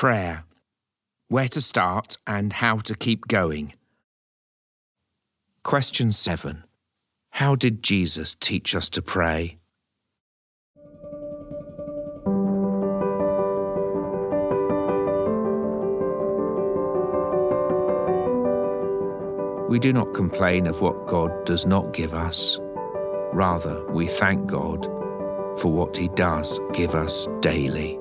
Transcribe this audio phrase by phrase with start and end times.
[0.00, 0.44] Prayer.
[1.26, 3.72] Where to start and how to keep going.
[5.64, 6.62] Question 7.
[7.30, 9.58] How did Jesus teach us to pray?
[19.68, 22.60] We do not complain of what God does not give us.
[23.32, 24.84] Rather, we thank God
[25.58, 27.98] for what He does give us daily.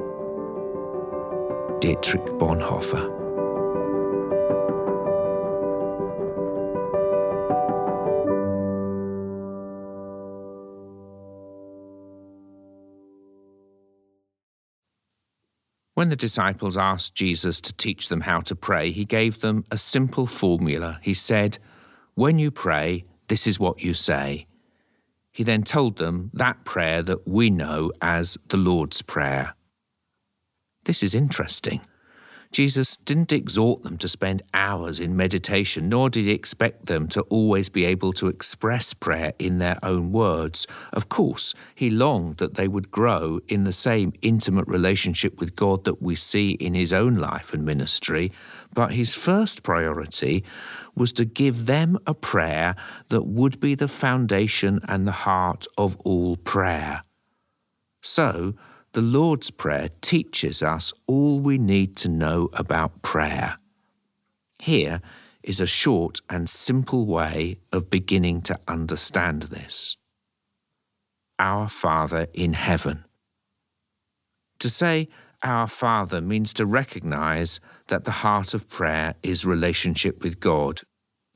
[1.79, 3.17] Dietrich Bonhoeffer.
[15.93, 19.77] When the disciples asked Jesus to teach them how to pray, he gave them a
[19.77, 20.99] simple formula.
[21.03, 21.59] He said,
[22.15, 24.47] When you pray, this is what you say.
[25.31, 29.53] He then told them that prayer that we know as the Lord's Prayer.
[30.87, 31.81] This is interesting.
[32.53, 37.23] Jesus didn't exhort them to spend hours in meditation, nor did he expect them to
[37.23, 40.65] always be able to express prayer in their own words.
[40.93, 45.83] Of course, he longed that they would grow in the same intimate relationship with God
[45.83, 48.31] that we see in his own life and ministry,
[48.73, 50.41] but his first priority
[50.95, 52.77] was to give them a prayer
[53.09, 57.03] that would be the foundation and the heart of all prayer.
[58.01, 58.53] So,
[58.97, 63.59] the Lord's Prayer teaches us all we need to know about prayer.
[64.57, 65.01] Here
[65.43, 69.97] is a short and simple way of beginning to understand this.
[71.37, 73.05] Our Father in heaven.
[74.61, 75.09] To say
[75.43, 80.81] our Father means to recognize that the heart of prayer is relationship with God.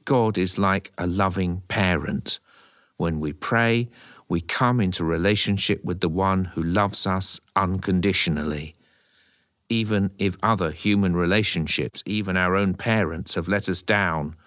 [0.03, 2.39] God is like a loving parent.
[2.97, 3.89] When we pray,
[4.31, 8.77] we come into relationship with the one who loves us unconditionally.
[9.67, 14.37] Even if other human relationships, even our own parents, have let us down,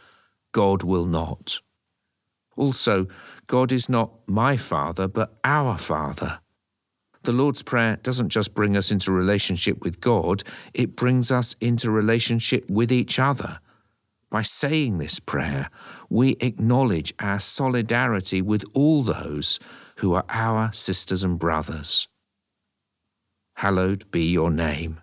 [0.53, 1.61] God will not.
[2.57, 3.09] Also,
[3.47, 6.41] God is not my Father, but our Father.
[7.25, 11.91] The Lord's Prayer doesn't just bring us into relationship with God, it brings us into
[11.91, 13.61] relationship with each other.
[14.31, 15.71] By saying this prayer,
[16.09, 19.61] we acknowledge our solidarity with all those
[19.97, 22.09] who are our sisters and brothers.
[23.55, 25.01] Hallowed be your name.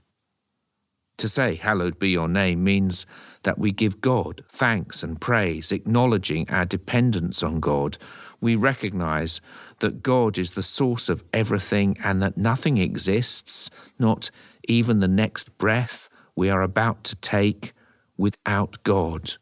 [1.18, 3.06] To say, Hallowed be your name, means
[3.44, 7.98] that we give God thanks and praise, acknowledging our dependence on God.
[8.42, 9.40] We recognize
[9.80, 14.32] that God is the source of everything and that nothing exists, not
[14.68, 17.74] even the next breath we are about to take
[18.18, 19.34] without God.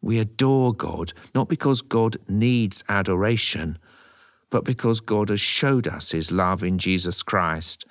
[0.00, 3.78] We adore God not because God needs adoration,
[4.50, 7.86] but because God has showed us his love in Jesus Christ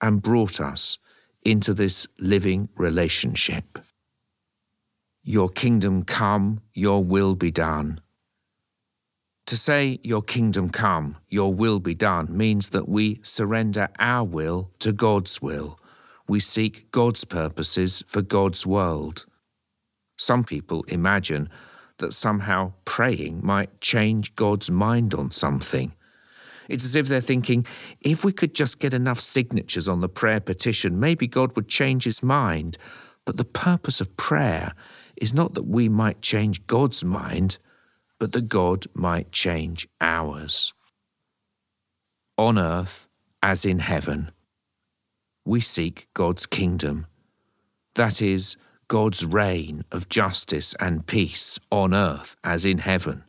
[0.00, 0.98] and brought us
[1.44, 3.78] into this living relationship.
[5.22, 8.00] Your kingdom come, your will be done.
[9.46, 14.70] To say, Your kingdom come, your will be done, means that we surrender our will
[14.80, 15.78] to God's will.
[16.28, 19.26] We seek God's purposes for God's world.
[20.16, 21.48] Some people imagine
[21.98, 25.94] that somehow praying might change God's mind on something.
[26.68, 27.66] It's as if they're thinking,
[28.00, 32.04] if we could just get enough signatures on the prayer petition, maybe God would change
[32.04, 32.76] his mind.
[33.24, 34.72] But the purpose of prayer
[35.16, 37.58] is not that we might change God's mind,
[38.18, 40.72] but that God might change ours.
[42.36, 43.06] On earth
[43.42, 44.30] as in heaven,
[45.44, 47.06] we seek God's kingdom.
[47.94, 48.56] That is,
[48.88, 53.24] God's reign of justice and peace on earth as in heaven.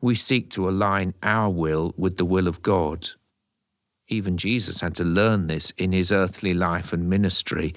[0.00, 3.08] We seek to align our will with the will of God.
[4.08, 7.74] Even Jesus had to learn this in his earthly life and ministry.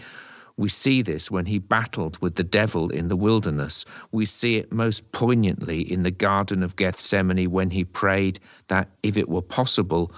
[0.56, 3.86] We see this when he battled with the devil in the wilderness.
[4.12, 9.18] We see it most poignantly in the Garden of Gethsemane when he prayed that, if
[9.18, 10.12] it were possible,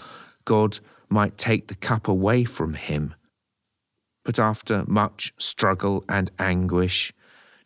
[0.43, 3.13] God might take the cup away from him.
[4.23, 7.13] But after much struggle and anguish,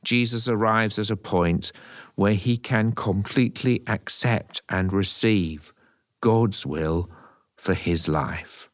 [0.03, 1.71] Jesus arrives at a point
[2.15, 5.73] where he can completely accept and receive
[6.21, 7.09] God's will
[7.55, 8.69] for his life.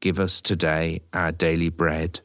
[0.00, 2.20] Give us today our daily bread.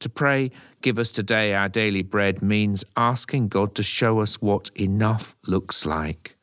[0.00, 0.50] To pray,
[0.84, 5.86] Give us today our daily bread means asking God to show us what enough looks
[5.86, 6.36] like.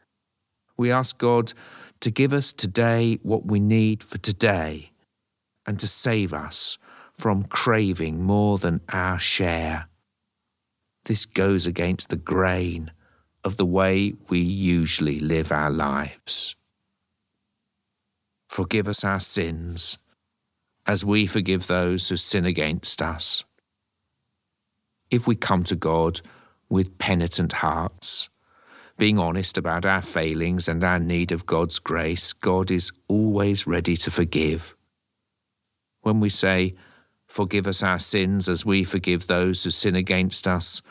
[0.77, 1.53] We ask God
[1.99, 4.90] to give us today what we need for today
[5.65, 6.77] and to save us
[7.13, 9.87] from craving more than our share.
[11.05, 12.91] This goes against the grain
[13.43, 16.55] of the way we usually live our lives.
[18.47, 19.97] Forgive us our sins,
[20.85, 23.43] as we forgive those who sin against us.
[25.09, 26.21] If we come to God
[26.69, 28.29] with penitent hearts,
[28.97, 33.95] being honest about our failings and our need of God's grace, God is always ready
[33.97, 34.75] to forgive.
[36.01, 36.75] When we say,
[37.27, 40.81] Forgive us our sins as we forgive those who sin against us,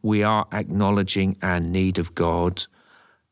[0.00, 2.64] we are acknowledging our need of God,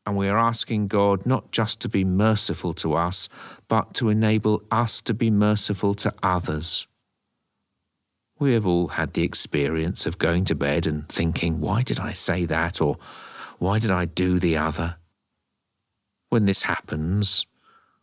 [0.05, 3.27] and we are asking God not just to be merciful to us,
[3.67, 6.87] but to enable us to be merciful to others.
[8.37, 12.13] We have all had the experience of going to bed and thinking, why did I
[12.13, 12.81] say that?
[12.81, 12.97] Or
[13.57, 14.97] why did I do the other?
[16.29, 17.47] When this happens,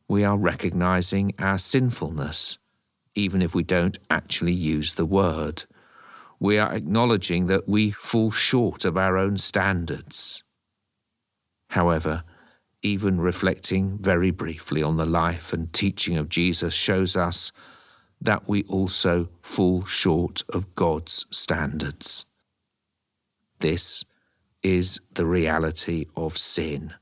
[0.09, 2.59] we are recognizing our sinfulness,
[3.17, 5.65] even if we don't actually use the word.
[6.39, 10.45] We are acknowledging that we fall short of our own standards.
[11.71, 12.23] However,
[12.83, 17.51] even reflecting very briefly on the life and teaching of Jesus shows us
[18.21, 22.27] that we also fall short of God's standards.
[23.59, 24.05] This
[24.63, 26.95] is the reality of sin.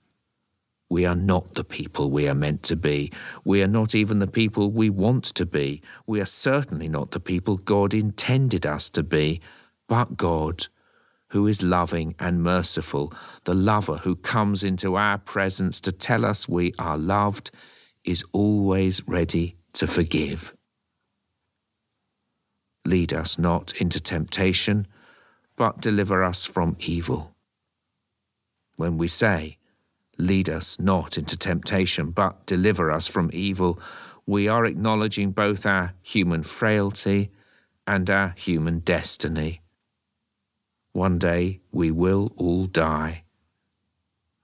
[0.90, 3.10] We are not the people we are meant to be.
[3.44, 5.82] We are not even the people we want to be.
[6.06, 9.40] We are certainly not the people God intended us to be.
[9.88, 10.66] But God,
[11.28, 13.12] who is loving and merciful,
[13.44, 17.50] the lover who comes into our presence to tell us we are loved,
[18.04, 20.54] is always ready to forgive.
[22.84, 24.86] Lead us not into temptation,
[25.56, 27.34] but deliver us from evil.
[28.76, 29.56] When we say,
[30.18, 33.80] Lead us not into temptation, but deliver us from evil,
[34.26, 37.30] we are acknowledging both our human frailty
[37.86, 39.60] and our human destiny.
[40.92, 43.24] One day we will all die.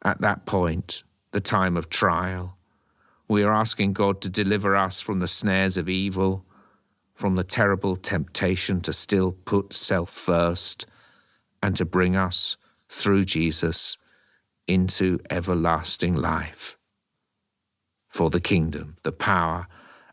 [0.03, 2.57] At that point, the time of trial,
[3.29, 6.45] we are asking God to deliver us from the snares of evil
[7.21, 10.87] from the terrible temptation to still put self first
[11.63, 12.57] and to bring us
[12.89, 13.99] through Jesus
[14.67, 16.77] into everlasting life.
[18.09, 19.67] For the kingdom, the power,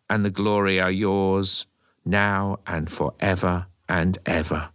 [0.10, 1.66] and the glory are yours
[2.06, 4.70] now and forever and ever.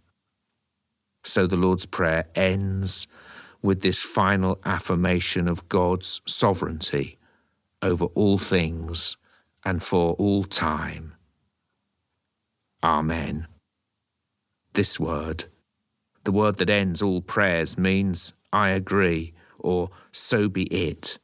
[1.23, 3.07] So the Lord's Prayer ends
[3.61, 7.17] with this final affirmation of God's sovereignty
[7.81, 9.17] over all things
[9.65, 11.15] and for all time.
[12.83, 13.47] Amen.
[14.73, 15.45] This word,
[16.25, 19.33] the word that ends all prayers, means I agree
[19.63, 21.17] or so be it.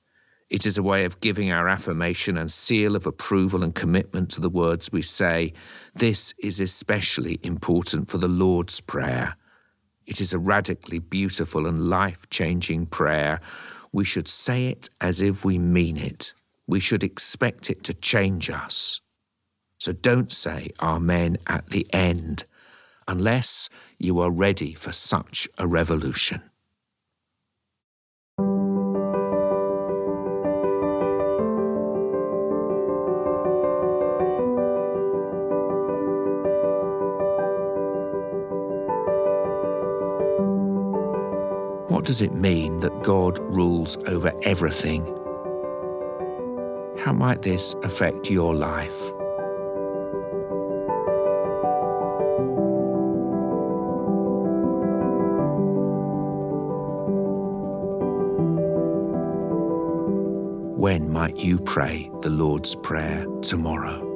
[0.50, 4.41] It is a way of giving our affirmation and seal of approval and commitment to
[4.41, 5.53] the words we say.
[5.94, 9.36] This is especially important for the Lord's Prayer.
[10.07, 13.41] It is a radically beautiful and life changing prayer.
[13.91, 16.33] We should say it as if we mean it.
[16.65, 19.01] We should expect it to change us.
[19.77, 22.45] So don't say Amen at the end
[23.07, 23.69] unless
[24.00, 26.48] you are ready for such a revolution.
[41.99, 45.05] What does it mean that God rules over everything?
[46.97, 49.11] How might this affect your life?
[60.77, 64.08] When might you pray the Lord's Prayer tomorrow?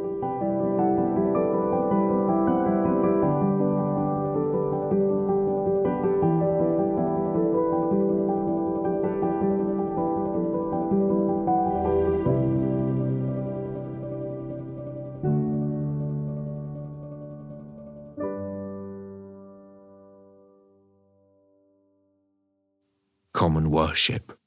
[23.63, 24.37] Common worship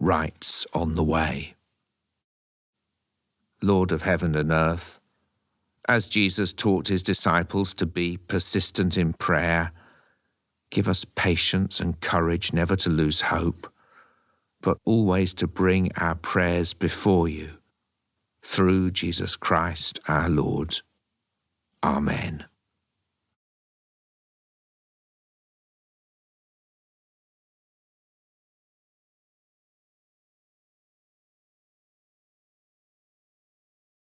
[0.00, 1.56] rites on the way.
[3.60, 4.98] Lord of heaven and earth,
[5.86, 9.72] as Jesus taught his disciples to be persistent in prayer,
[10.70, 13.70] give us patience and courage never to lose hope,
[14.62, 17.58] but always to bring our prayers before you.
[18.42, 20.80] Through Jesus Christ our Lord.
[21.84, 22.46] Amen.